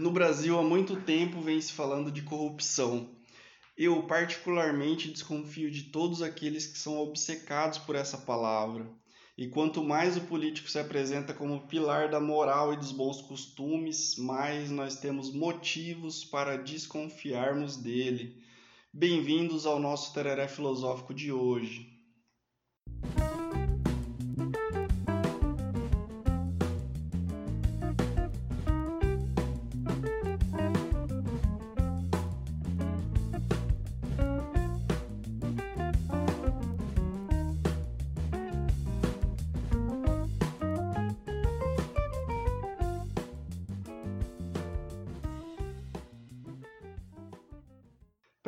No 0.00 0.10
Brasil, 0.10 0.58
há 0.58 0.62
muito 0.62 0.96
tempo 0.96 1.42
vem 1.42 1.60
se 1.60 1.74
falando 1.74 2.10
de 2.10 2.22
corrupção. 2.22 3.10
Eu, 3.76 4.04
particularmente, 4.04 5.10
desconfio 5.10 5.70
de 5.70 5.90
todos 5.90 6.22
aqueles 6.22 6.66
que 6.66 6.78
são 6.78 6.96
obcecados 6.96 7.76
por 7.76 7.94
essa 7.94 8.16
palavra. 8.16 8.90
E 9.36 9.46
quanto 9.48 9.84
mais 9.84 10.16
o 10.16 10.22
político 10.22 10.70
se 10.70 10.78
apresenta 10.78 11.34
como 11.34 11.68
pilar 11.68 12.08
da 12.08 12.18
moral 12.18 12.72
e 12.72 12.78
dos 12.78 12.92
bons 12.92 13.20
costumes, 13.20 14.16
mais 14.16 14.70
nós 14.70 14.98
temos 14.98 15.34
motivos 15.34 16.24
para 16.24 16.56
desconfiarmos 16.56 17.76
dele. 17.76 18.42
Bem-vindos 18.90 19.66
ao 19.66 19.78
nosso 19.78 20.14
Tereré 20.14 20.48
Filosófico 20.48 21.12
de 21.12 21.30
hoje. 21.30 21.92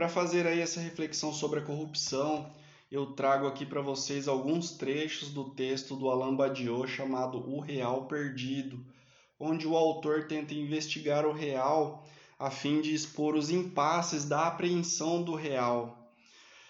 Para 0.03 0.09
fazer 0.09 0.49
aí 0.49 0.61
essa 0.61 0.81
reflexão 0.81 1.33
sobre 1.33 1.61
a 1.61 1.63
corrupção, 1.63 2.51
eu 2.91 3.15
trago 3.15 3.47
aqui 3.47 3.65
para 3.65 3.81
vocês 3.81 4.27
alguns 4.27 4.73
trechos 4.73 5.33
do 5.33 5.55
texto 5.55 5.95
do 5.95 6.11
Alain 6.11 6.35
Badiou 6.35 6.89
chamado 6.89 7.39
O 7.49 7.61
Real 7.61 8.09
Perdido, 8.09 8.85
onde 9.39 9.65
o 9.65 9.77
autor 9.77 10.27
tenta 10.27 10.55
investigar 10.55 11.25
o 11.25 11.33
real 11.33 12.05
a 12.37 12.51
fim 12.51 12.81
de 12.81 12.93
expor 12.93 13.37
os 13.37 13.49
impasses 13.49 14.25
da 14.25 14.49
apreensão 14.49 15.23
do 15.23 15.37
real, 15.37 15.97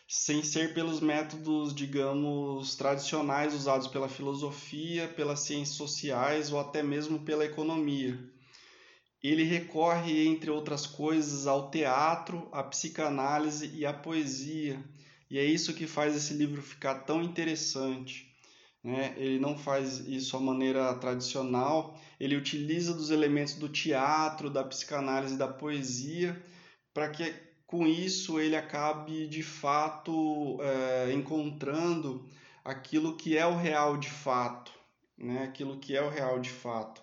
sem 0.06 0.44
ser 0.44 0.74
pelos 0.74 1.00
métodos, 1.00 1.74
digamos, 1.74 2.74
tradicionais 2.74 3.54
usados 3.54 3.86
pela 3.86 4.10
filosofia, 4.10 5.08
pelas 5.08 5.40
ciências 5.40 5.78
sociais 5.78 6.52
ou 6.52 6.60
até 6.60 6.82
mesmo 6.82 7.18
pela 7.18 7.46
economia 7.46 8.31
ele 9.22 9.44
recorre, 9.44 10.26
entre 10.26 10.50
outras 10.50 10.86
coisas, 10.86 11.46
ao 11.46 11.70
teatro, 11.70 12.48
à 12.50 12.62
psicanálise 12.62 13.70
e 13.74 13.86
à 13.86 13.92
poesia. 13.92 14.82
E 15.30 15.38
é 15.38 15.44
isso 15.44 15.74
que 15.74 15.86
faz 15.86 16.16
esse 16.16 16.34
livro 16.34 16.60
ficar 16.60 16.96
tão 17.00 17.22
interessante. 17.22 18.32
Né? 18.82 19.14
Ele 19.16 19.38
não 19.38 19.56
faz 19.56 20.00
isso 20.00 20.36
à 20.36 20.40
maneira 20.40 20.92
tradicional, 20.94 21.96
ele 22.18 22.36
utiliza 22.36 22.92
dos 22.92 23.10
elementos 23.10 23.54
do 23.54 23.68
teatro, 23.68 24.50
da 24.50 24.64
psicanálise 24.64 25.36
da 25.36 25.46
poesia, 25.46 26.40
para 26.92 27.08
que 27.08 27.32
com 27.66 27.86
isso 27.86 28.40
ele 28.40 28.56
acabe 28.56 29.26
de 29.28 29.42
fato 29.42 30.58
é, 30.60 31.12
encontrando 31.12 32.28
aquilo 32.64 33.16
que 33.16 33.36
é 33.38 33.46
o 33.46 33.56
real 33.56 33.96
de 33.96 34.10
fato, 34.10 34.72
né? 35.16 35.44
aquilo 35.44 35.78
que 35.78 35.96
é 35.96 36.02
o 36.02 36.10
real 36.10 36.40
de 36.40 36.50
fato. 36.50 37.01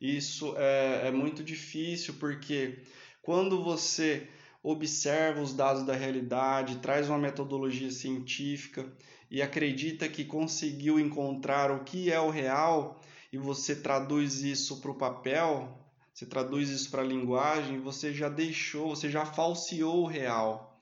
Isso 0.00 0.54
é, 0.56 1.08
é 1.08 1.10
muito 1.10 1.44
difícil 1.44 2.14
porque 2.14 2.78
quando 3.20 3.62
você 3.62 4.26
observa 4.62 5.40
os 5.40 5.54
dados 5.54 5.84
da 5.84 5.94
realidade, 5.94 6.78
traz 6.78 7.08
uma 7.08 7.18
metodologia 7.18 7.90
científica 7.90 8.90
e 9.30 9.42
acredita 9.42 10.08
que 10.08 10.24
conseguiu 10.24 10.98
encontrar 10.98 11.70
o 11.70 11.84
que 11.84 12.10
é 12.10 12.20
o 12.20 12.30
real 12.30 13.00
e 13.32 13.38
você 13.38 13.76
traduz 13.76 14.42
isso 14.42 14.80
para 14.80 14.90
o 14.90 14.98
papel, 14.98 15.78
você 16.12 16.26
traduz 16.26 16.68
isso 16.68 16.90
para 16.90 17.02
a 17.02 17.06
linguagem, 17.06 17.80
você 17.80 18.12
já 18.12 18.28
deixou, 18.28 18.88
você 18.88 19.08
já 19.08 19.24
falseou 19.24 20.02
o 20.02 20.06
real. 20.06 20.78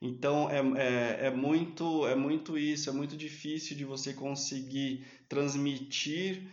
Então 0.00 0.48
é, 0.48 0.60
é, 0.60 1.26
é, 1.26 1.30
muito, 1.30 2.06
é 2.06 2.14
muito 2.14 2.56
isso, 2.56 2.88
é 2.88 2.92
muito 2.92 3.16
difícil 3.16 3.76
de 3.76 3.84
você 3.84 4.14
conseguir 4.14 5.04
transmitir 5.28 6.48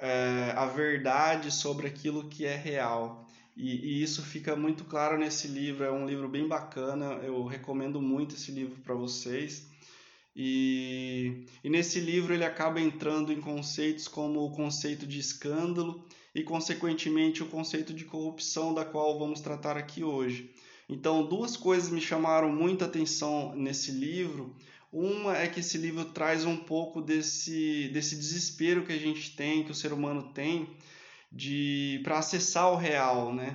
é, 0.00 0.52
a 0.56 0.66
verdade 0.66 1.50
sobre 1.50 1.86
aquilo 1.86 2.28
que 2.28 2.44
é 2.44 2.56
real. 2.56 3.26
E, 3.56 3.76
e, 3.76 4.02
isso 4.02 4.22
fica 4.22 4.54
muito 4.54 4.84
claro 4.84 5.16
nesse 5.16 5.48
livro. 5.48 5.84
É 5.84 5.90
um 5.90 6.06
livro 6.06 6.28
bem 6.28 6.46
bacana. 6.46 7.20
Eu 7.22 7.44
recomendo 7.44 8.00
muito 8.00 8.34
esse 8.34 8.52
livro 8.52 8.80
para 8.82 8.94
vocês. 8.94 9.68
E, 10.34 11.46
e 11.64 11.70
nesse 11.70 11.98
livro 11.98 12.34
ele 12.34 12.44
acaba 12.44 12.78
entrando 12.78 13.32
em 13.32 13.40
conceitos 13.40 14.06
como 14.06 14.44
o 14.44 14.50
conceito 14.50 15.06
de 15.06 15.18
escândalo 15.18 16.04
e, 16.34 16.42
consequentemente, 16.42 17.42
o 17.42 17.48
conceito 17.48 17.94
de 17.94 18.04
corrupção, 18.04 18.74
da 18.74 18.84
qual 18.84 19.18
vamos 19.18 19.40
tratar 19.40 19.78
aqui 19.78 20.04
hoje. 20.04 20.50
Então, 20.86 21.26
duas 21.26 21.56
coisas 21.56 21.90
me 21.90 22.00
chamaram 22.00 22.52
muita 22.52 22.84
atenção 22.84 23.56
nesse 23.56 23.90
livro. 23.90 24.54
Uma 24.98 25.36
é 25.36 25.46
que 25.46 25.60
esse 25.60 25.76
livro 25.76 26.06
traz 26.06 26.46
um 26.46 26.56
pouco 26.56 27.02
desse, 27.02 27.90
desse 27.92 28.16
desespero 28.16 28.82
que 28.82 28.94
a 28.94 28.98
gente 28.98 29.36
tem, 29.36 29.62
que 29.62 29.70
o 29.70 29.74
ser 29.74 29.92
humano 29.92 30.32
tem, 30.32 30.70
de 31.30 32.00
para 32.02 32.16
acessar 32.16 32.72
o 32.72 32.76
real, 32.76 33.30
né? 33.34 33.54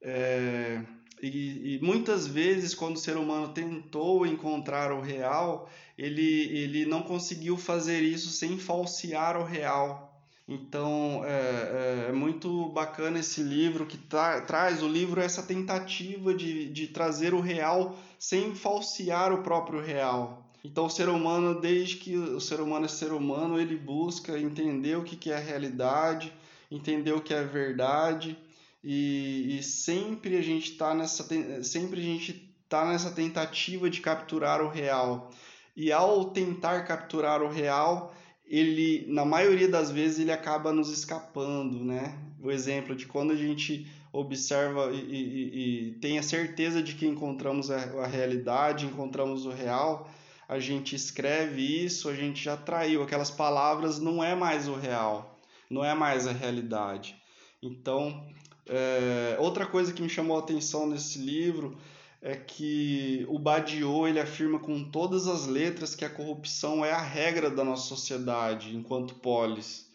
É, 0.00 0.80
e, 1.20 1.74
e, 1.74 1.80
muitas 1.82 2.24
vezes, 2.24 2.72
quando 2.72 2.94
o 2.94 3.00
ser 3.00 3.16
humano 3.16 3.48
tentou 3.48 4.24
encontrar 4.24 4.92
o 4.92 5.00
real, 5.00 5.68
ele, 5.98 6.44
ele 6.56 6.86
não 6.86 7.02
conseguiu 7.02 7.56
fazer 7.56 8.02
isso 8.02 8.30
sem 8.30 8.56
falsear 8.56 9.36
o 9.36 9.44
real. 9.44 10.24
Então 10.46 11.24
é, 11.24 11.30
é, 11.30 12.10
é 12.10 12.12
muito 12.12 12.68
bacana 12.68 13.18
esse 13.18 13.42
livro 13.42 13.86
que 13.86 13.98
tra 13.98 14.40
traz 14.42 14.84
o 14.84 14.88
livro 14.88 15.20
essa 15.20 15.42
tentativa 15.42 16.32
de, 16.32 16.70
de 16.70 16.86
trazer 16.86 17.34
o 17.34 17.40
real 17.40 17.98
sem 18.20 18.54
falsear 18.54 19.32
o 19.32 19.42
próprio 19.42 19.80
real. 19.80 20.49
Então 20.62 20.86
o 20.86 20.90
ser 20.90 21.08
humano, 21.08 21.60
desde 21.60 21.96
que 21.96 22.16
o 22.16 22.40
ser 22.40 22.60
humano 22.60 22.84
é 22.84 22.88
ser 22.88 23.12
humano, 23.12 23.58
ele 23.58 23.76
busca 23.76 24.38
entender 24.38 24.96
o 24.96 25.04
que 25.04 25.30
é 25.30 25.36
a 25.36 25.40
realidade, 25.40 26.32
entender 26.70 27.12
o 27.12 27.20
que 27.20 27.32
é 27.32 27.42
verdade 27.42 28.36
e, 28.82 29.58
e 29.58 29.62
sempre 29.62 30.36
a 30.36 30.42
gente 30.42 30.72
está 30.72 30.94
nessa 30.94 31.26
sempre 31.62 32.00
a 32.00 32.04
gente 32.04 32.50
tá 32.68 32.86
nessa 32.86 33.10
tentativa 33.10 33.90
de 33.90 34.00
capturar 34.00 34.62
o 34.62 34.68
real. 34.68 35.30
E 35.76 35.92
ao 35.92 36.26
tentar 36.26 36.84
capturar 36.84 37.42
o 37.42 37.48
real, 37.48 38.14
ele 38.46 39.06
na 39.08 39.24
maioria 39.24 39.68
das 39.68 39.90
vezes 39.90 40.20
ele 40.20 40.32
acaba 40.32 40.72
nos 40.72 40.90
escapando, 40.90 41.84
né? 41.84 42.18
O 42.42 42.50
exemplo 42.50 42.94
de 42.94 43.06
quando 43.06 43.32
a 43.32 43.36
gente 43.36 43.86
observa 44.12 44.90
e, 44.92 44.96
e, 44.96 45.88
e 45.88 45.92
tem 46.00 46.18
a 46.18 46.22
certeza 46.22 46.82
de 46.82 46.94
que 46.94 47.06
encontramos 47.06 47.70
a, 47.70 47.76
a 47.76 48.06
realidade, 48.06 48.86
encontramos 48.86 49.46
o 49.46 49.50
real, 49.50 50.10
a 50.50 50.58
gente 50.58 50.96
escreve 50.96 51.62
isso, 51.62 52.08
a 52.08 52.14
gente 52.14 52.42
já 52.42 52.56
traiu. 52.56 53.04
Aquelas 53.04 53.30
palavras 53.30 54.00
não 54.00 54.22
é 54.22 54.34
mais 54.34 54.66
o 54.66 54.74
real, 54.74 55.38
não 55.70 55.84
é 55.84 55.94
mais 55.94 56.26
a 56.26 56.32
realidade. 56.32 57.14
Então, 57.62 58.26
é, 58.66 59.36
outra 59.38 59.64
coisa 59.64 59.92
que 59.92 60.02
me 60.02 60.08
chamou 60.08 60.36
a 60.36 60.40
atenção 60.40 60.88
nesse 60.88 61.20
livro 61.20 61.78
é 62.20 62.34
que 62.34 63.24
o 63.28 63.38
Badiou 63.38 64.08
ele 64.08 64.18
afirma 64.18 64.58
com 64.58 64.90
todas 64.90 65.28
as 65.28 65.46
letras 65.46 65.94
que 65.94 66.04
a 66.04 66.10
corrupção 66.10 66.84
é 66.84 66.90
a 66.90 67.00
regra 67.00 67.48
da 67.48 67.62
nossa 67.62 67.86
sociedade 67.86 68.76
enquanto 68.76 69.14
polis, 69.14 69.88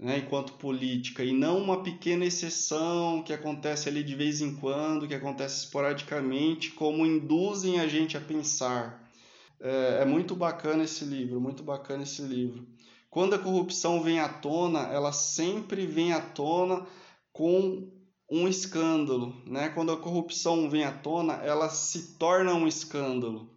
né, 0.00 0.18
enquanto 0.18 0.54
política, 0.54 1.22
e 1.22 1.32
não 1.32 1.58
uma 1.58 1.80
pequena 1.80 2.24
exceção 2.24 3.22
que 3.22 3.32
acontece 3.32 3.88
ali 3.88 4.02
de 4.02 4.16
vez 4.16 4.40
em 4.40 4.56
quando, 4.56 5.06
que 5.06 5.14
acontece 5.14 5.64
esporadicamente, 5.64 6.72
como 6.72 7.06
induzem 7.06 7.78
a 7.78 7.86
gente 7.86 8.16
a 8.16 8.20
pensar. 8.20 9.01
É, 9.62 10.02
é 10.02 10.04
muito 10.04 10.34
bacana 10.34 10.82
esse 10.82 11.04
livro, 11.04 11.40
muito 11.40 11.62
bacana 11.62 12.02
esse 12.02 12.20
livro. 12.20 12.66
Quando 13.08 13.34
a 13.34 13.38
corrupção 13.38 14.02
vem 14.02 14.18
à 14.18 14.28
tona, 14.28 14.80
ela 14.88 15.12
sempre 15.12 15.86
vem 15.86 16.12
à 16.12 16.20
tona 16.20 16.84
com 17.32 17.88
um 18.28 18.48
escândalo, 18.48 19.32
né? 19.46 19.68
Quando 19.68 19.92
a 19.92 19.96
corrupção 19.96 20.68
vem 20.68 20.82
à 20.82 20.90
tona, 20.90 21.34
ela 21.34 21.68
se 21.68 22.16
torna 22.16 22.54
um 22.54 22.66
escândalo. 22.66 23.48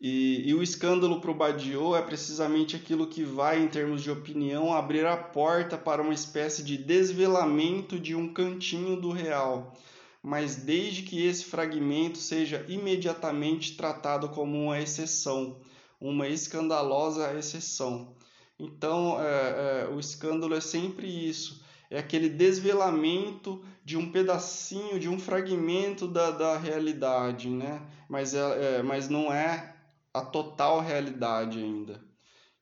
E, 0.00 0.48
e 0.48 0.54
o 0.54 0.62
escândalo 0.62 1.20
para 1.20 1.30
o 1.30 1.34
Badiou 1.34 1.94
é 1.94 2.02
precisamente 2.02 2.74
aquilo 2.74 3.06
que 3.06 3.22
vai, 3.22 3.62
em 3.62 3.68
termos 3.68 4.02
de 4.02 4.10
opinião, 4.10 4.72
abrir 4.72 5.06
a 5.06 5.16
porta 5.16 5.76
para 5.76 6.02
uma 6.02 6.14
espécie 6.14 6.64
de 6.64 6.78
desvelamento 6.78 8.00
de 8.00 8.16
um 8.16 8.32
cantinho 8.32 9.00
do 9.00 9.10
real 9.10 9.76
mas 10.22 10.56
desde 10.56 11.02
que 11.02 11.24
esse 11.24 11.44
fragmento 11.44 12.18
seja 12.18 12.64
imediatamente 12.68 13.76
tratado 13.76 14.28
como 14.28 14.62
uma 14.62 14.78
exceção, 14.80 15.60
uma 16.00 16.28
escandalosa 16.28 17.32
exceção. 17.38 18.14
Então, 18.58 19.18
é, 19.20 19.84
é, 19.84 19.88
o 19.88 19.98
escândalo 19.98 20.54
é 20.54 20.60
sempre 20.60 21.06
isso: 21.06 21.62
é 21.90 21.98
aquele 21.98 22.28
desvelamento 22.28 23.64
de 23.84 23.96
um 23.96 24.12
pedacinho, 24.12 25.00
de 25.00 25.08
um 25.08 25.18
fragmento 25.18 26.06
da, 26.06 26.30
da 26.30 26.58
realidade, 26.58 27.48
né? 27.48 27.82
mas, 28.08 28.34
é, 28.34 28.78
é 28.78 28.82
mas 28.82 29.08
não 29.08 29.32
é 29.32 29.74
a 30.12 30.20
total 30.20 30.80
realidade 30.80 31.58
ainda 31.58 32.00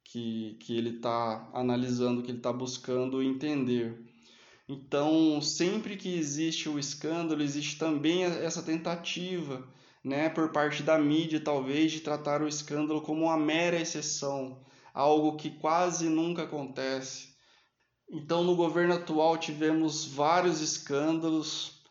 que, 0.08 0.56
que 0.60 0.76
ele 0.76 0.96
está 0.96 1.50
analisando, 1.52 2.22
que 2.22 2.30
ele 2.30 2.38
está 2.38 2.52
buscando 2.52 3.22
entender. 3.22 4.07
Então, 4.68 5.40
sempre 5.40 5.96
que 5.96 6.14
existe 6.14 6.68
o 6.68 6.78
escândalo, 6.78 7.42
existe 7.42 7.78
também 7.78 8.24
essa 8.24 8.62
tentativa, 8.62 9.66
né, 10.04 10.28
por 10.28 10.50
parte 10.50 10.82
da 10.82 10.98
mídia, 10.98 11.40
talvez, 11.40 11.90
de 11.90 12.00
tratar 12.00 12.42
o 12.42 12.48
escândalo 12.48 13.00
como 13.00 13.24
uma 13.24 13.36
mera 13.38 13.80
exceção, 13.80 14.62
algo 14.92 15.36
que 15.36 15.50
quase 15.50 16.10
nunca 16.10 16.42
acontece. 16.42 17.28
Então, 18.10 18.44
no 18.44 18.54
governo 18.54 18.94
atual, 18.94 19.38
tivemos 19.38 20.04
vários 20.04 20.60
escândalos, 20.60 21.82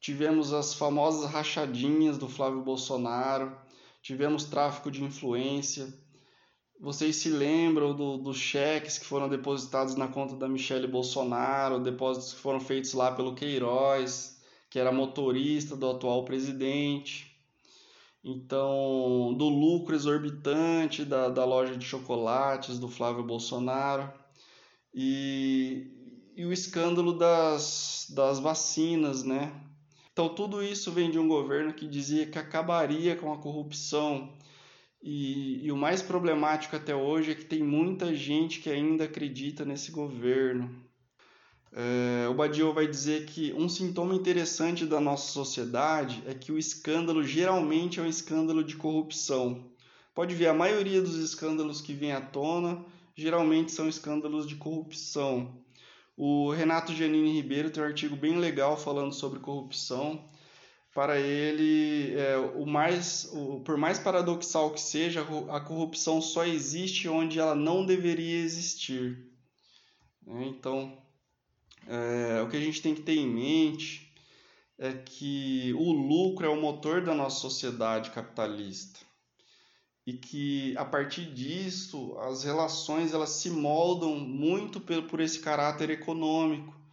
tivemos 0.00 0.52
as 0.52 0.74
famosas 0.74 1.30
rachadinhas 1.30 2.18
do 2.18 2.28
Flávio 2.28 2.62
Bolsonaro, 2.62 3.56
tivemos 4.02 4.44
tráfico 4.44 4.90
de 4.90 5.04
influência, 5.04 5.92
vocês 6.80 7.16
se 7.16 7.28
lembram 7.28 7.94
do, 7.94 8.18
dos 8.18 8.36
cheques 8.36 8.98
que 8.98 9.06
foram 9.06 9.28
depositados 9.28 9.94
na 9.94 10.08
conta 10.08 10.34
da 10.36 10.48
Michelle 10.48 10.86
Bolsonaro, 10.86 11.82
depósitos 11.82 12.34
que 12.34 12.40
foram 12.40 12.60
feitos 12.60 12.92
lá 12.92 13.12
pelo 13.12 13.34
Queiroz, 13.34 14.40
que 14.68 14.78
era 14.78 14.92
motorista 14.92 15.76
do 15.76 15.88
atual 15.88 16.24
presidente. 16.24 17.32
Então, 18.24 19.34
do 19.36 19.48
lucro 19.48 19.94
exorbitante 19.94 21.04
da, 21.04 21.28
da 21.28 21.44
loja 21.44 21.76
de 21.76 21.84
chocolates 21.84 22.78
do 22.78 22.88
Flávio 22.88 23.22
Bolsonaro. 23.22 24.10
E, 24.94 25.90
e 26.34 26.44
o 26.44 26.52
escândalo 26.52 27.18
das, 27.18 28.06
das 28.10 28.38
vacinas, 28.38 29.22
né? 29.22 29.52
Então, 30.12 30.28
tudo 30.28 30.62
isso 30.62 30.90
vem 30.90 31.10
de 31.10 31.18
um 31.18 31.28
governo 31.28 31.74
que 31.74 31.86
dizia 31.86 32.26
que 32.26 32.38
acabaria 32.38 33.14
com 33.16 33.32
a 33.32 33.38
corrupção 33.38 34.32
e, 35.06 35.66
e, 35.66 35.70
o 35.70 35.76
mais 35.76 36.00
problemático 36.00 36.74
até 36.74 36.96
hoje 36.96 37.32
é 37.32 37.34
que 37.34 37.44
tem 37.44 37.62
muita 37.62 38.14
gente 38.14 38.60
que 38.60 38.70
ainda 38.70 39.04
acredita 39.04 39.62
nesse 39.62 39.90
governo. 39.90 40.82
É, 41.70 42.26
o 42.26 42.32
Badiou 42.32 42.72
vai 42.72 42.86
dizer 42.86 43.26
que 43.26 43.52
um 43.52 43.68
sintoma 43.68 44.14
interessante 44.14 44.86
da 44.86 44.98
nossa 44.98 45.30
sociedade 45.30 46.22
é 46.26 46.32
que 46.32 46.50
o 46.50 46.58
escândalo 46.58 47.22
geralmente 47.22 48.00
é 48.00 48.02
um 48.02 48.08
escândalo 48.08 48.64
de 48.64 48.76
corrupção. 48.76 49.70
Pode 50.14 50.34
ver, 50.34 50.46
a 50.46 50.54
maioria 50.54 51.02
dos 51.02 51.16
escândalos 51.16 51.82
que 51.82 51.92
vem 51.92 52.12
à 52.12 52.22
tona 52.22 52.82
geralmente 53.14 53.72
são 53.72 53.86
escândalos 53.86 54.46
de 54.46 54.56
corrupção. 54.56 55.62
O 56.16 56.50
Renato 56.50 56.94
Giannini 56.94 57.34
Ribeiro 57.34 57.68
tem 57.68 57.82
um 57.82 57.86
artigo 57.86 58.16
bem 58.16 58.38
legal 58.38 58.74
falando 58.74 59.12
sobre 59.12 59.38
corrupção 59.38 60.24
para 60.94 61.18
ele, 61.18 62.14
é, 62.16 62.36
o 62.36 62.64
mais, 62.64 63.28
o, 63.32 63.60
por 63.60 63.76
mais 63.76 63.98
paradoxal 63.98 64.70
que 64.70 64.80
seja, 64.80 65.26
a 65.50 65.60
corrupção 65.60 66.22
só 66.22 66.46
existe 66.46 67.08
onde 67.08 67.40
ela 67.40 67.56
não 67.56 67.84
deveria 67.84 68.38
existir. 68.38 69.28
Né? 70.24 70.46
Então, 70.46 70.96
é, 71.88 72.40
o 72.42 72.48
que 72.48 72.56
a 72.56 72.60
gente 72.60 72.80
tem 72.80 72.94
que 72.94 73.02
ter 73.02 73.16
em 73.16 73.26
mente 73.26 74.14
é 74.78 74.92
que 74.92 75.74
o 75.76 75.92
lucro 75.92 76.46
é 76.46 76.48
o 76.48 76.60
motor 76.60 77.02
da 77.02 77.12
nossa 77.12 77.40
sociedade 77.40 78.10
capitalista 78.10 79.00
e 80.06 80.12
que 80.12 80.76
a 80.76 80.84
partir 80.84 81.32
disso 81.32 82.16
as 82.18 82.44
relações 82.44 83.12
elas 83.12 83.30
se 83.30 83.50
moldam 83.50 84.16
muito 84.16 84.80
por, 84.80 85.02
por 85.04 85.20
esse 85.20 85.40
caráter 85.40 85.90
econômico 85.90 86.83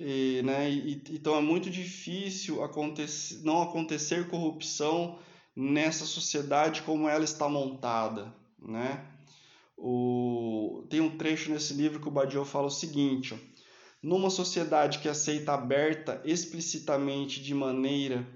e, 0.00 0.40
né, 0.42 0.70
e, 0.70 1.02
então 1.10 1.36
é 1.36 1.42
muito 1.42 1.68
difícil 1.68 2.64
acontecer, 2.64 3.44
não 3.44 3.60
acontecer 3.60 4.28
corrupção 4.28 5.18
nessa 5.54 6.06
sociedade 6.06 6.80
como 6.82 7.06
ela 7.06 7.22
está 7.22 7.46
montada. 7.50 8.34
Né? 8.58 9.04
O, 9.76 10.86
tem 10.88 11.02
um 11.02 11.18
trecho 11.18 11.50
nesse 11.52 11.74
livro 11.74 12.00
que 12.00 12.08
o 12.08 12.10
Badiou 12.10 12.46
fala 12.46 12.68
o 12.68 12.70
seguinte: 12.70 13.34
ó, 13.34 13.36
numa 14.02 14.30
sociedade 14.30 15.00
que 15.00 15.08
aceita 15.08 15.52
aberta 15.52 16.22
explicitamente 16.24 17.42
de 17.42 17.54
maneira 17.54 18.26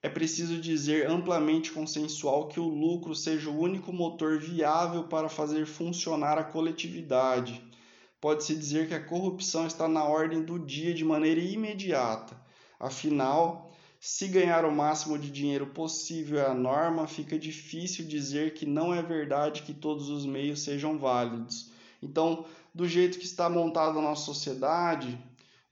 é 0.00 0.08
preciso 0.08 0.60
dizer 0.60 1.10
amplamente 1.10 1.72
consensual 1.72 2.46
que 2.46 2.60
o 2.60 2.68
lucro 2.68 3.16
seja 3.16 3.50
o 3.50 3.58
único 3.58 3.92
motor 3.92 4.38
viável 4.38 5.04
para 5.08 5.28
fazer 5.28 5.66
funcionar 5.66 6.38
a 6.38 6.44
coletividade 6.44 7.67
pode-se 8.20 8.54
dizer 8.54 8.88
que 8.88 8.94
a 8.94 9.04
corrupção 9.04 9.66
está 9.66 9.86
na 9.88 10.04
ordem 10.04 10.42
do 10.42 10.58
dia 10.58 10.92
de 10.92 11.04
maneira 11.04 11.40
imediata. 11.40 12.36
Afinal, 12.78 13.72
se 14.00 14.28
ganhar 14.28 14.64
o 14.64 14.74
máximo 14.74 15.18
de 15.18 15.30
dinheiro 15.30 15.66
possível 15.66 16.38
é 16.38 16.46
a 16.46 16.54
norma, 16.54 17.06
fica 17.06 17.38
difícil 17.38 18.06
dizer 18.06 18.54
que 18.54 18.64
não 18.64 18.94
é 18.94 19.02
verdade 19.02 19.62
que 19.62 19.74
todos 19.74 20.08
os 20.08 20.24
meios 20.24 20.62
sejam 20.62 20.96
válidos. 20.98 21.72
Então, 22.02 22.44
do 22.72 22.86
jeito 22.86 23.18
que 23.18 23.24
está 23.24 23.50
montada 23.50 23.98
a 23.98 24.02
nossa 24.02 24.24
sociedade, 24.24 25.18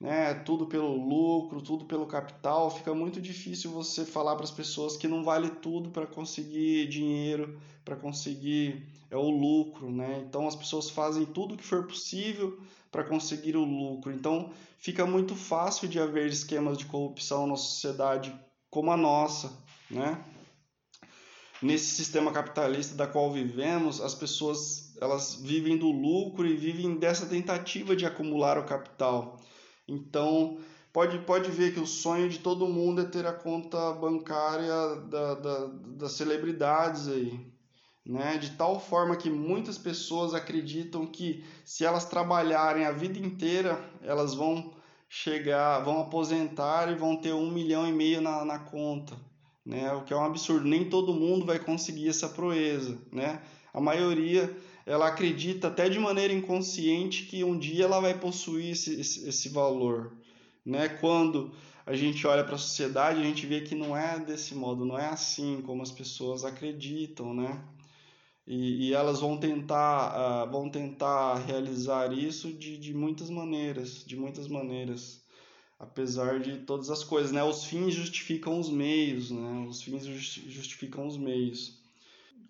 né, 0.01 0.35
tudo 0.35 0.67
pelo 0.67 0.95
lucro, 1.09 1.63
tudo 1.63 1.85
pelo 1.85 2.07
capital, 2.07 2.71
fica 2.71 2.93
muito 2.95 3.21
difícil 3.21 3.71
você 3.71 4.05
falar 4.05 4.35
para 4.35 4.45
as 4.45 4.51
pessoas 4.51 4.97
que 4.97 5.09
não 5.09 5.23
vale 5.23 5.49
tudo 5.49 5.91
para 5.91 6.07
conseguir 6.07 6.89
dinheiro, 6.89 7.61
para 7.85 7.97
conseguir 7.97 8.87
é 9.11 9.17
o 9.17 9.31
lucro, 9.31 9.91
né? 9.91 10.25
Então 10.27 10.47
as 10.47 10.57
pessoas 10.57 10.91
fazem 10.91 11.25
tudo 11.25 11.55
o 11.55 11.57
que 11.57 11.65
for 11.65 11.87
possível 11.87 12.59
para 12.91 13.05
conseguir 13.05 13.57
o 13.57 13.65
lucro. 13.65 14.13
Então 14.13 14.51
fica 14.79 15.07
muito 15.07 15.35
fácil 15.35 15.89
de 15.89 15.99
haver 16.01 16.29
esquemas 16.29 16.79
de 16.79 16.87
corrupção 16.87 17.47
na 17.47 17.57
sociedade 17.57 18.35
como 18.71 18.91
a 18.91 18.97
nossa, 18.97 19.53
né? 19.91 20.25
Nesse 21.63 21.87
sistema 21.87 22.33
capitalista 22.33 22.95
da 22.95 23.07
qual 23.07 23.33
vivemos, 23.33 24.01
as 24.01 24.15
pessoas 24.15 24.95
elas 25.01 25.37
vivem 25.37 25.77
do 25.77 25.91
lucro 25.91 26.47
e 26.47 26.57
vivem 26.57 26.97
dessa 26.97 27.27
tentativa 27.27 27.97
de 27.97 28.05
acumular 28.05 28.59
o 28.59 28.65
capital. 28.65 29.41
Então, 29.89 30.59
pode, 30.93 31.19
pode 31.21 31.51
ver 31.51 31.73
que 31.73 31.81
o 31.81 31.87
sonho 31.87 32.29
de 32.29 32.39
todo 32.39 32.69
mundo 32.69 33.03
é 33.03 33.05
ter 33.05 33.27
a 33.27 33.33
conta 33.33 33.93
bancária 33.93 34.97
da, 35.09 35.35
da, 35.35 35.67
das 35.97 36.13
celebridades 36.13 37.09
aí. 37.09 37.56
Né? 38.07 38.39
De 38.39 38.51
tal 38.51 38.79
forma 38.79 39.17
que 39.17 39.29
muitas 39.29 39.77
pessoas 39.77 40.33
acreditam 40.33 41.05
que 41.05 41.45
se 41.65 41.85
elas 41.85 42.05
trabalharem 42.05 42.85
a 42.85 42.93
vida 42.93 43.19
inteira, 43.19 43.85
elas 44.01 44.33
vão 44.33 44.73
chegar, 45.09 45.81
vão 45.81 46.01
aposentar 46.01 46.91
e 46.91 46.95
vão 46.95 47.17
ter 47.17 47.33
um 47.33 47.51
milhão 47.51 47.89
e 47.89 47.93
meio 47.93 48.21
na, 48.21 48.45
na 48.45 48.61
conta. 48.61 49.17
Né? 49.65 49.93
O 49.93 50.05
que 50.05 50.13
é 50.13 50.17
um 50.17 50.25
absurdo. 50.25 50.69
Nem 50.69 50.89
todo 50.89 51.13
mundo 51.13 51.45
vai 51.45 51.59
conseguir 51.59 52.09
essa 52.09 52.29
proeza. 52.29 52.97
Né? 53.11 53.43
A 53.75 53.81
maioria 53.81 54.57
ela 54.87 55.09
acredita 55.09 55.67
até 55.67 55.89
de 55.89 55.99
maneira 55.99 56.33
inconsciente 56.33 57.25
que 57.25 57.43
um 57.43 57.59
dia 57.59 57.87
ela 57.87 57.99
vai 57.99 58.17
possuir 58.17 58.71
esse, 58.71 59.01
esse, 59.01 59.29
esse 59.29 59.49
valor. 59.49 60.13
Né? 60.65 60.89
Quando 60.89 61.51
a 61.85 61.95
gente 61.95 62.25
olha 62.25 62.45
para 62.45 62.55
a 62.55 62.59
sociedade, 62.59 63.21
a 63.21 63.25
gente 63.25 63.47
vê 63.47 63.63
que 63.63 63.75
não 63.75 63.97
é 63.97 64.17
desse 64.21 64.55
modo, 64.55 64.85
não 64.85 64.97
é 64.97 65.07
assim 65.07 65.61
como 65.63 65.83
as 65.83 65.91
pessoas 65.91 66.45
acreditam, 66.45 67.35
né? 67.35 67.61
E, 68.47 68.89
e 68.89 68.95
elas 68.95 69.21
vão 69.21 69.37
tentar, 69.37 70.47
uh, 70.47 70.51
vão 70.51 70.71
tentar 70.71 71.35
realizar 71.47 72.13
isso 72.13 72.53
de, 72.53 72.79
de 72.79 72.95
muitas 72.95 73.29
maneiras, 73.29 74.05
de 74.05 74.17
muitas 74.17 74.47
maneiras, 74.47 75.21
apesar 75.79 76.39
de 76.41 76.59
todas 76.59 76.91
as 76.91 77.03
coisas, 77.03 77.33
né? 77.33 77.43
Os 77.43 77.65
fins 77.65 77.95
justificam 77.95 78.61
os 78.61 78.71
meios, 78.71 79.31
né? 79.31 79.67
Os 79.69 79.83
fins 79.83 80.05
justificam 80.05 81.07
os 81.07 81.17
meios 81.17 81.85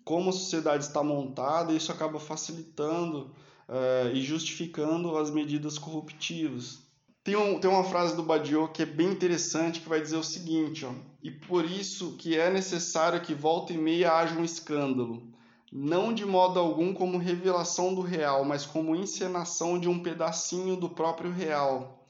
como 0.07 0.29
a 0.29 0.33
sociedade 0.33 0.85
está 0.85 1.03
montada, 1.03 1.73
isso 1.73 1.91
acaba 1.91 2.17
facilitando 2.17 3.29
uh, 3.67 4.15
e 4.15 4.21
justificando 4.21 5.17
as 5.17 5.29
medidas 5.29 5.77
corruptivas. 5.77 6.79
Tem, 7.25 7.35
um, 7.35 7.59
tem 7.59 7.69
uma 7.69 7.83
frase 7.83 8.15
do 8.15 8.23
Badiou 8.23 8.69
que 8.69 8.83
é 8.83 8.85
bem 8.85 9.09
interessante, 9.11 9.81
que 9.81 9.89
vai 9.89 9.99
dizer 9.99 10.15
o 10.15 10.23
seguinte, 10.23 10.85
ó, 10.85 10.93
e 11.21 11.29
por 11.29 11.65
isso 11.65 12.15
que 12.17 12.37
é 12.37 12.49
necessário 12.49 13.19
que 13.21 13.33
volta 13.33 13.73
e 13.73 13.77
meia 13.77 14.13
haja 14.13 14.39
um 14.39 14.45
escândalo, 14.45 15.27
não 15.71 16.13
de 16.13 16.25
modo 16.25 16.59
algum 16.59 16.93
como 16.93 17.17
revelação 17.17 17.93
do 17.93 18.01
real, 18.01 18.45
mas 18.45 18.65
como 18.65 18.95
encenação 18.95 19.79
de 19.79 19.89
um 19.89 20.01
pedacinho 20.01 20.75
do 20.75 20.89
próprio 20.89 21.31
real, 21.31 22.05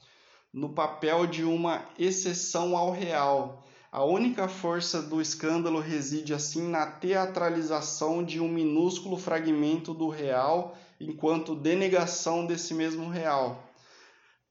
no 0.52 0.70
papel 0.70 1.26
de 1.26 1.44
uma 1.44 1.84
exceção 1.98 2.76
ao 2.76 2.90
real, 2.90 3.64
a 3.90 4.04
única 4.04 4.48
força 4.48 5.02
do 5.02 5.20
escândalo 5.20 5.80
reside 5.80 6.34
assim 6.34 6.68
na 6.68 6.86
teatralização 6.86 8.22
de 8.22 8.38
um 8.40 8.48
minúsculo 8.48 9.16
fragmento 9.16 9.92
do 9.94 10.08
real, 10.08 10.76
enquanto 11.00 11.54
denegação 11.54 12.46
desse 12.46 12.74
mesmo 12.74 13.08
real. 13.08 13.64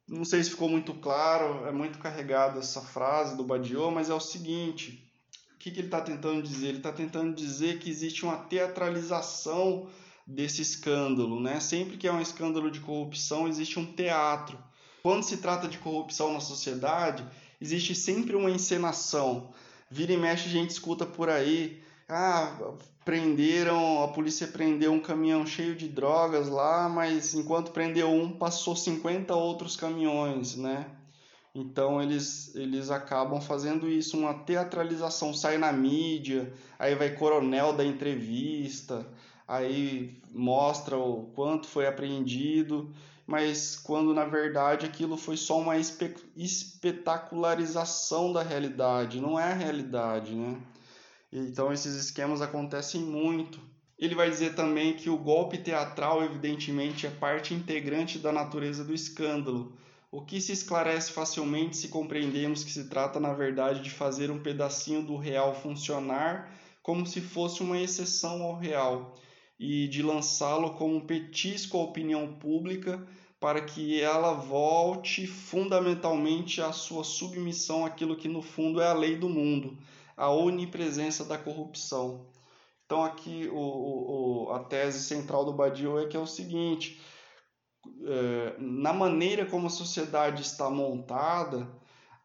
Não 0.07 0.25
sei 0.25 0.43
se 0.43 0.49
ficou 0.49 0.69
muito 0.69 0.93
claro, 0.93 1.67
é 1.67 1.71
muito 1.71 1.99
carregada 1.99 2.59
essa 2.59 2.81
frase 2.81 3.35
do 3.35 3.43
Badiou, 3.43 3.91
mas 3.91 4.09
é 4.09 4.13
o 4.13 4.19
seguinte: 4.19 5.06
que, 5.59 5.71
que 5.71 5.79
ele 5.79 5.87
está 5.87 6.01
tentando 6.01 6.41
dizer? 6.41 6.67
Ele 6.67 6.77
está 6.77 6.91
tentando 6.91 7.33
dizer 7.33 7.79
que 7.79 7.89
existe 7.89 8.23
uma 8.23 8.37
teatralização 8.37 9.87
desse 10.25 10.61
escândalo, 10.61 11.39
né? 11.39 11.59
Sempre 11.59 11.97
que 11.97 12.07
é 12.07 12.11
um 12.11 12.21
escândalo 12.21 12.69
de 12.69 12.79
corrupção, 12.79 13.47
existe 13.47 13.79
um 13.79 13.85
teatro. 13.85 14.57
Quando 15.01 15.23
se 15.23 15.37
trata 15.37 15.67
de 15.67 15.77
corrupção 15.77 16.33
na 16.33 16.39
sociedade, 16.39 17.25
existe 17.61 17.95
sempre 17.95 18.35
uma 18.35 18.51
encenação. 18.51 19.51
Vira 19.89 20.11
e 20.11 20.17
mexe, 20.17 20.47
a 20.47 20.51
gente 20.51 20.71
escuta 20.71 21.05
por 21.05 21.29
aí. 21.29 21.81
Ah, 22.09 22.73
prenderam, 23.05 24.03
a 24.03 24.09
polícia 24.09 24.47
prendeu 24.47 24.91
um 24.91 24.99
caminhão 24.99 25.45
cheio 25.45 25.75
de 25.75 25.87
drogas 25.87 26.49
lá, 26.49 26.89
mas 26.89 27.33
enquanto 27.33 27.71
prendeu 27.71 28.09
um, 28.09 28.31
passou 28.31 28.75
50 28.75 29.33
outros 29.33 29.77
caminhões, 29.77 30.57
né? 30.57 30.87
Então 31.59 31.99
eles, 31.99 32.53
eles 32.55 32.91
acabam 32.91 33.41
fazendo 33.41 33.89
isso, 33.89 34.15
uma 34.15 34.35
teatralização, 34.35 35.33
sai 35.33 35.57
na 35.57 35.73
mídia, 35.73 36.53
aí 36.77 36.93
vai 36.93 37.15
coronel 37.15 37.73
da 37.73 37.83
entrevista, 37.83 39.07
aí 39.47 40.21
mostra 40.31 40.95
o 40.95 41.31
quanto 41.33 41.65
foi 41.65 41.87
apreendido, 41.87 42.93
mas 43.25 43.75
quando 43.75 44.13
na 44.13 44.23
verdade 44.23 44.85
aquilo 44.85 45.17
foi 45.17 45.35
só 45.35 45.59
uma 45.59 45.79
espe 45.79 46.13
espetacularização 46.35 48.31
da 48.31 48.43
realidade, 48.43 49.19
não 49.19 49.39
é 49.39 49.51
a 49.51 49.55
realidade, 49.55 50.35
né? 50.35 50.61
Então 51.33 51.73
esses 51.73 51.95
esquemas 51.95 52.39
acontecem 52.39 53.01
muito. 53.01 53.59
Ele 53.97 54.13
vai 54.13 54.29
dizer 54.29 54.53
também 54.53 54.93
que 54.93 55.09
o 55.09 55.17
golpe 55.17 55.57
teatral, 55.57 56.23
evidentemente, 56.23 57.07
é 57.07 57.09
parte 57.09 57.55
integrante 57.55 58.19
da 58.19 58.31
natureza 58.31 58.83
do 58.83 58.93
escândalo, 58.93 59.75
o 60.17 60.25
que 60.25 60.41
se 60.41 60.51
esclarece 60.51 61.11
facilmente 61.11 61.77
se 61.77 61.89
compreendemos 61.89 62.63
que 62.63 62.71
se 62.71 62.89
trata, 62.89 63.19
na 63.19 63.33
verdade, 63.33 63.83
de 63.83 63.91
fazer 63.91 64.31
um 64.31 64.41
pedacinho 64.41 65.03
do 65.03 65.15
real 65.15 65.53
funcionar 65.53 66.51
como 66.81 67.05
se 67.05 67.21
fosse 67.21 67.61
uma 67.61 67.79
exceção 67.79 68.41
ao 68.41 68.57
real 68.57 69.13
e 69.59 69.87
de 69.87 70.01
lançá-lo 70.01 70.71
como 70.71 70.95
um 70.95 71.05
petisco 71.05 71.77
à 71.77 71.83
opinião 71.83 72.33
pública 72.33 73.07
para 73.39 73.61
que 73.61 74.01
ela 74.01 74.33
volte 74.33 75.27
fundamentalmente 75.27 76.63
à 76.63 76.71
sua 76.71 77.03
submissão 77.03 77.85
àquilo 77.85 78.17
que 78.17 78.27
no 78.27 78.41
fundo 78.41 78.81
é 78.81 78.87
a 78.87 78.93
lei 78.93 79.17
do 79.17 79.29
mundo, 79.29 79.77
a 80.15 80.31
onipresença 80.31 81.23
da 81.25 81.37
corrupção. 81.37 82.25
Então 82.87 83.03
aqui 83.03 83.47
o, 83.53 84.47
o, 84.47 84.51
a 84.51 84.61
tese 84.61 84.99
central 84.99 85.45
do 85.45 85.53
Badiou 85.53 85.99
é 85.99 86.07
que 86.07 86.17
é 86.17 86.19
o 86.19 86.25
seguinte, 86.25 86.99
na 88.59 88.93
maneira 88.93 89.45
como 89.45 89.67
a 89.67 89.69
sociedade 89.69 90.41
está 90.41 90.69
montada, 90.69 91.67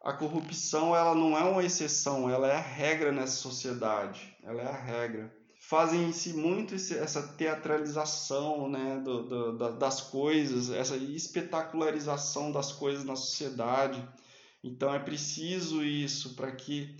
a 0.02 0.12
corrupção 0.12 0.96
ela 0.96 1.14
não 1.14 1.38
é 1.38 1.44
uma 1.44 1.64
exceção, 1.64 2.28
ela 2.28 2.48
é 2.48 2.56
a 2.56 2.60
regra 2.60 3.12
nessa 3.12 3.36
sociedade, 3.36 4.36
ela 4.42 4.62
é 4.62 4.66
a 4.66 4.76
regra. 4.76 5.32
Fazem 5.60 6.08
em 6.08 6.12
si 6.12 6.32
muito 6.32 6.74
essa 6.74 7.22
teatralização 7.34 8.68
né, 8.68 9.00
do, 9.02 9.22
do, 9.52 9.78
das 9.78 10.00
coisas, 10.00 10.70
essa 10.70 10.96
espetacularização 10.96 12.50
das 12.50 12.72
coisas 12.72 13.04
na 13.04 13.14
sociedade. 13.14 14.06
Então 14.62 14.92
é 14.92 14.98
preciso 14.98 15.84
isso 15.84 16.34
para 16.34 16.50
que, 16.50 16.94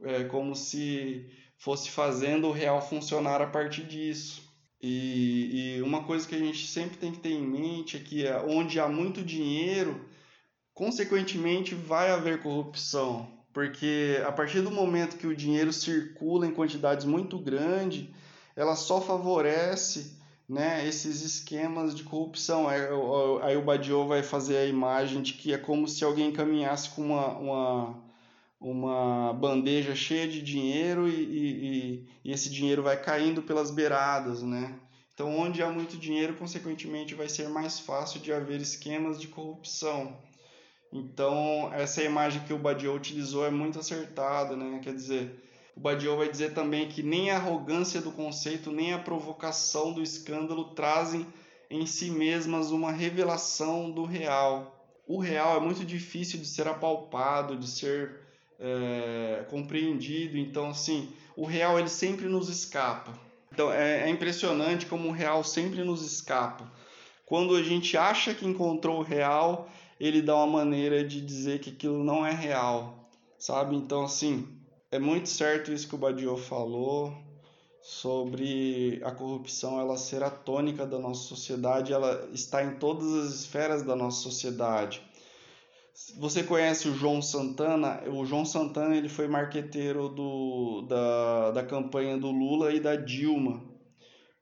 é, 0.00 0.24
como 0.24 0.54
se 0.54 1.28
fosse 1.58 1.90
fazendo 1.90 2.46
o 2.46 2.52
real 2.52 2.80
funcionar 2.80 3.42
a 3.42 3.48
partir 3.48 3.84
disso. 3.84 4.43
E, 4.80 5.76
e, 5.78 5.82
uma 5.82 6.04
coisa 6.04 6.28
que 6.28 6.34
a 6.34 6.38
gente 6.38 6.66
sempre 6.66 6.98
tem 6.98 7.12
que 7.12 7.20
ter 7.20 7.30
em 7.30 7.46
mente 7.46 7.96
é 7.96 8.00
que 8.00 8.26
é 8.26 8.38
onde 8.38 8.78
há 8.78 8.88
muito 8.88 9.22
dinheiro, 9.22 10.04
consequentemente 10.74 11.74
vai 11.74 12.10
haver 12.10 12.42
corrupção, 12.42 13.28
porque 13.52 14.20
a 14.26 14.32
partir 14.32 14.60
do 14.60 14.70
momento 14.70 15.16
que 15.16 15.26
o 15.26 15.36
dinheiro 15.36 15.72
circula 15.72 16.46
em 16.46 16.52
quantidades 16.54 17.06
muito 17.06 17.38
grandes, 17.38 18.08
ela 18.56 18.76
só 18.76 19.00
favorece 19.00 20.18
né, 20.48 20.86
esses 20.86 21.22
esquemas 21.22 21.94
de 21.94 22.02
corrupção. 22.02 22.68
Aí, 22.68 22.80
aí 23.42 23.56
o 23.56 23.62
Badiou 23.62 24.06
vai 24.06 24.22
fazer 24.22 24.56
a 24.58 24.66
imagem 24.66 25.22
de 25.22 25.32
que 25.34 25.52
é 25.52 25.58
como 25.58 25.88
se 25.88 26.04
alguém 26.04 26.32
caminhasse 26.32 26.90
com 26.90 27.02
uma, 27.02 27.28
uma, 27.38 28.03
uma 28.64 29.34
bandeja 29.34 29.94
cheia 29.94 30.26
de 30.26 30.40
dinheiro 30.40 31.06
e, 31.06 31.12
e, 31.12 32.08
e, 32.24 32.32
esse 32.32 32.48
dinheiro 32.48 32.82
vai 32.82 32.98
caindo 32.98 33.42
pelas 33.42 33.70
beiradas, 33.70 34.42
né? 34.42 34.80
Então, 35.12 35.38
onde 35.38 35.62
há 35.62 35.70
muito 35.70 35.98
dinheiro, 35.98 36.34
consequentemente, 36.34 37.14
vai 37.14 37.28
ser 37.28 37.48
mais 37.50 37.78
fácil 37.78 38.20
de 38.20 38.32
haver 38.32 38.62
esquemas 38.62 39.20
de 39.20 39.28
corrupção. 39.28 40.16
Então, 40.90 41.70
essa 41.74 42.02
imagem 42.02 42.42
que 42.44 42.54
o 42.54 42.58
Badiou 42.58 42.96
utilizou 42.96 43.44
é 43.44 43.50
muito 43.50 43.78
acertada, 43.78 44.56
né? 44.56 44.80
Quer 44.82 44.94
dizer, 44.94 45.44
o 45.76 45.80
Badiou 45.80 46.16
vai 46.16 46.30
dizer 46.30 46.54
também 46.54 46.88
que 46.88 47.02
nem 47.02 47.30
a 47.30 47.36
arrogância 47.36 48.00
do 48.00 48.12
conceito, 48.12 48.72
nem 48.72 48.94
a 48.94 48.98
provocação 48.98 49.92
do 49.92 50.02
escândalo 50.02 50.74
trazem 50.74 51.26
em 51.68 51.84
si 51.84 52.10
mesmas 52.10 52.70
uma 52.70 52.90
revelação 52.90 53.90
do 53.90 54.04
real. 54.04 54.88
O 55.06 55.20
real 55.20 55.58
é 55.58 55.60
muito 55.60 55.84
difícil 55.84 56.38
de 56.38 56.46
ser 56.46 56.66
apalpado, 56.66 57.56
de 57.56 57.68
ser 57.68 58.23
é, 58.58 59.44
compreendido. 59.48 60.36
Então, 60.38 60.70
assim, 60.70 61.12
o 61.36 61.44
real 61.44 61.78
ele 61.78 61.88
sempre 61.88 62.26
nos 62.26 62.48
escapa. 62.48 63.12
Então, 63.52 63.72
é, 63.72 64.02
é 64.02 64.08
impressionante 64.08 64.86
como 64.86 65.08
o 65.08 65.12
real 65.12 65.44
sempre 65.44 65.82
nos 65.84 66.02
escapa. 66.02 66.70
Quando 67.26 67.54
a 67.54 67.62
gente 67.62 67.96
acha 67.96 68.34
que 68.34 68.46
encontrou 68.46 68.98
o 68.98 69.02
real, 69.02 69.68
ele 69.98 70.20
dá 70.20 70.36
uma 70.36 70.46
maneira 70.46 71.04
de 71.04 71.20
dizer 71.20 71.60
que 71.60 71.70
aquilo 71.70 72.02
não 72.02 72.26
é 72.26 72.32
real, 72.32 73.08
sabe? 73.38 73.76
Então, 73.76 74.04
assim, 74.04 74.46
é 74.90 74.98
muito 74.98 75.28
certo 75.28 75.72
isso 75.72 75.88
que 75.88 75.94
o 75.94 75.98
Badiou 75.98 76.36
falou 76.36 77.12
sobre 77.80 79.00
a 79.04 79.10
corrupção 79.10 79.78
ela 79.78 79.96
ser 79.96 80.22
a 80.22 80.30
tônica 80.30 80.86
da 80.86 80.98
nossa 80.98 81.22
sociedade, 81.22 81.92
ela 81.92 82.28
está 82.32 82.64
em 82.64 82.76
todas 82.76 83.12
as 83.14 83.34
esferas 83.34 83.82
da 83.82 83.94
nossa 83.94 84.22
sociedade. 84.22 85.02
Você 86.18 86.42
conhece 86.42 86.88
o 86.88 86.94
João 86.94 87.22
Santana? 87.22 88.02
O 88.08 88.26
João 88.26 88.44
Santana 88.44 88.96
ele 88.96 89.08
foi 89.08 89.28
marqueteiro 89.28 90.08
do, 90.08 90.82
da, 90.88 91.52
da 91.52 91.62
campanha 91.62 92.18
do 92.18 92.32
Lula 92.32 92.72
e 92.72 92.80
da 92.80 92.96
Dilma. 92.96 93.62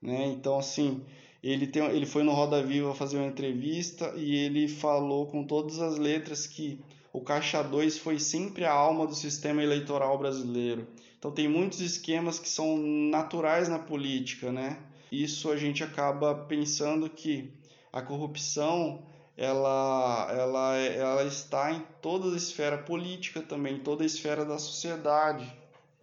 Né? 0.01 0.29
Então, 0.29 0.59
assim, 0.59 1.05
ele, 1.43 1.67
tem, 1.67 1.85
ele 1.85 2.07
foi 2.07 2.23
no 2.23 2.33
Roda 2.33 2.63
Viva 2.63 2.95
fazer 2.95 3.19
uma 3.19 3.27
entrevista 3.27 4.15
e 4.17 4.35
ele 4.35 4.67
falou 4.67 5.27
com 5.27 5.45
todas 5.45 5.79
as 5.79 5.99
letras 5.99 6.47
que 6.47 6.81
o 7.13 7.21
Caixa 7.21 7.63
2 7.63 7.99
foi 7.99 8.19
sempre 8.19 8.65
a 8.65 8.73
alma 8.73 9.07
do 9.07 9.15
sistema 9.15 9.63
eleitoral 9.63 10.17
brasileiro. 10.19 10.89
Então, 11.19 11.31
tem 11.31 11.49
muitos 11.49 11.81
esquemas 11.81 12.39
que 12.39 12.49
são 12.49 12.79
naturais 12.79 13.69
na 13.69 13.79
política, 13.79 14.51
né? 14.51 14.79
Isso 15.13 15.51
a 15.51 15.57
gente 15.59 15.85
acaba 15.85 16.35
pensando 16.35 17.11
que 17.11 17.53
a 17.93 18.01
corrupção 18.01 19.05
ela, 19.37 20.29
ela, 20.31 20.77
ela 20.77 21.25
está 21.25 21.73
em 21.73 21.83
toda 22.01 22.33
a 22.33 22.37
esfera 22.37 22.79
política 22.79 23.41
também, 23.41 23.77
em 23.77 23.81
toda 23.81 24.03
a 24.03 24.07
esfera 24.07 24.45
da 24.45 24.59
sociedade, 24.59 25.51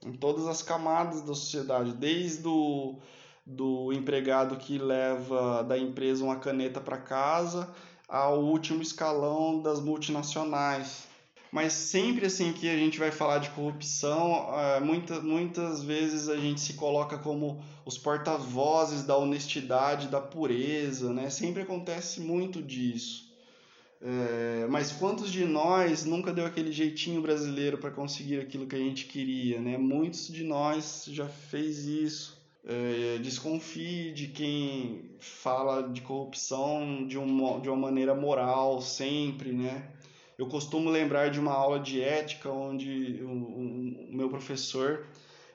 em 0.05 0.13
todas 0.13 0.47
as 0.47 0.63
camadas 0.63 1.21
da 1.21 1.35
sociedade, 1.35 1.93
desde 1.93 2.47
o 2.47 2.97
do 3.45 3.91
empregado 3.91 4.57
que 4.57 4.77
leva 4.77 5.63
da 5.63 5.75
empresa 5.75 6.23
uma 6.23 6.35
caneta 6.35 6.79
para 6.79 6.97
casa 6.99 7.67
ao 8.07 8.43
último 8.43 8.81
escalão 8.81 9.61
das 9.61 9.79
multinacionais. 9.79 11.08
Mas 11.51 11.73
sempre 11.73 12.27
assim 12.27 12.53
que 12.53 12.69
a 12.69 12.77
gente 12.77 12.99
vai 12.99 13.11
falar 13.11 13.39
de 13.39 13.49
corrupção, 13.49 14.47
é, 14.53 14.79
muita, 14.79 15.19
muitas 15.19 15.81
vezes 15.81 16.29
a 16.29 16.37
gente 16.37 16.61
se 16.61 16.73
coloca 16.73 17.17
como 17.17 17.63
os 17.85 17.97
porta-vozes 17.97 19.03
da 19.03 19.17
honestidade, 19.17 20.09
da 20.09 20.21
pureza, 20.21 21.11
né? 21.11 21.29
Sempre 21.29 21.63
acontece 21.63 22.21
muito 22.21 22.61
disso. 22.61 23.29
É, 24.01 24.65
mas 24.69 24.91
quantos 24.91 25.31
de 25.31 25.43
nós 25.43 26.05
nunca 26.05 26.31
deu 26.31 26.45
aquele 26.45 26.71
jeitinho 26.71 27.21
brasileiro 27.21 27.77
para 27.77 27.91
conseguir 27.91 28.39
aquilo 28.39 28.65
que 28.65 28.75
a 28.75 28.79
gente 28.79 29.05
queria, 29.05 29.59
né? 29.59 29.77
Muitos 29.77 30.27
de 30.27 30.43
nós 30.43 31.05
já 31.09 31.27
fez 31.27 31.85
isso. 31.85 32.39
É, 32.63 33.17
desconfie 33.17 34.11
de 34.11 34.27
quem 34.27 35.11
fala 35.19 35.81
de 35.89 36.01
corrupção 36.01 37.07
de 37.07 37.17
uma, 37.17 37.59
de 37.59 37.69
uma 37.69 37.77
maneira 37.77 38.13
moral 38.13 38.81
sempre, 38.81 39.51
né? 39.51 39.89
Eu 40.39 40.47
costumo 40.47 40.89
lembrar 40.89 41.29
de 41.29 41.37
uma 41.37 41.51
aula 41.51 41.81
de 41.81 42.01
ética 42.01 42.49
onde 42.49 43.21
o, 43.21 44.07
meu 44.09 44.29
professor 44.29 45.05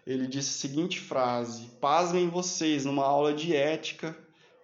ele 0.07 0.27
disse 0.27 0.51
a 0.51 0.69
seguinte 0.69 1.01
frase: 1.01 1.69
Pasmem 1.81 2.29
vocês, 2.29 2.85
numa 2.85 3.03
aula 3.03 3.33
de 3.33 3.57
ética, 3.57 4.15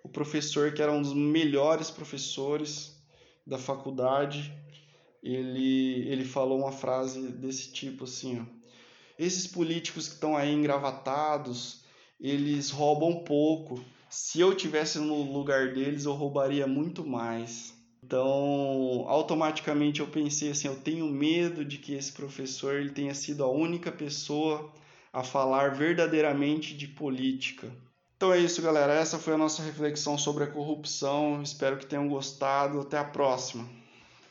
o 0.04 0.10
professor 0.10 0.74
que 0.74 0.82
era 0.82 0.92
um 0.92 1.00
dos 1.00 1.14
melhores 1.14 1.90
professores 1.90 3.02
da 3.46 3.56
faculdade, 3.56 4.52
ele, 5.22 6.06
ele 6.06 6.26
falou 6.26 6.58
uma 6.58 6.72
frase 6.72 7.32
desse 7.32 7.72
tipo 7.72 8.04
assim, 8.04 8.40
ó, 8.40 8.44
esses 9.18 9.46
políticos 9.46 10.06
que 10.06 10.16
estão 10.16 10.36
aí 10.36 10.52
engravatados, 10.52 11.82
eles 12.20 12.68
roubam 12.68 13.24
pouco. 13.24 13.82
Se 14.10 14.38
eu 14.38 14.54
tivesse 14.54 14.98
no 14.98 15.32
lugar 15.32 15.72
deles, 15.72 16.04
eu 16.04 16.12
roubaria 16.12 16.66
muito 16.66 17.06
mais. 17.06 17.79
Então, 18.02 19.04
automaticamente 19.06 20.00
eu 20.00 20.06
pensei 20.06 20.50
assim, 20.50 20.68
eu 20.68 20.76
tenho 20.76 21.06
medo 21.06 21.64
de 21.64 21.78
que 21.78 21.94
esse 21.94 22.12
professor 22.12 22.74
ele 22.74 22.90
tenha 22.90 23.14
sido 23.14 23.44
a 23.44 23.48
única 23.48 23.92
pessoa 23.92 24.72
a 25.12 25.22
falar 25.22 25.74
verdadeiramente 25.74 26.76
de 26.76 26.88
política. 26.88 27.70
Então 28.16 28.32
é 28.32 28.38
isso, 28.38 28.60
galera. 28.60 28.92
Essa 28.92 29.18
foi 29.18 29.34
a 29.34 29.38
nossa 29.38 29.62
reflexão 29.62 30.18
sobre 30.18 30.44
a 30.44 30.46
corrupção. 30.46 31.42
Espero 31.42 31.78
que 31.78 31.86
tenham 31.86 32.08
gostado. 32.08 32.80
Até 32.80 32.98
a 32.98 33.04
próxima. 33.04 33.66